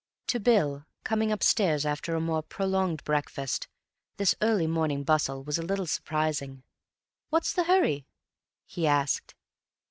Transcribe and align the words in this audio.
To 0.29 0.39
Bill, 0.39 0.87
coming 1.03 1.31
upstairs 1.31 1.85
after 1.85 2.15
a 2.15 2.19
more 2.19 2.41
prolonged 2.41 3.03
breakfast, 3.03 3.67
this 4.17 4.33
early 4.41 4.65
morning 4.65 5.03
bustle 5.03 5.43
was 5.43 5.59
a 5.59 5.61
little 5.61 5.85
surprising. 5.85 6.63
"What's 7.29 7.53
the 7.53 7.65
hurry?" 7.65 8.07
he 8.65 8.87
asked. 8.87 9.35